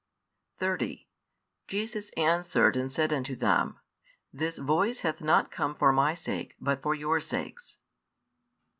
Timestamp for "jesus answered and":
1.67-2.91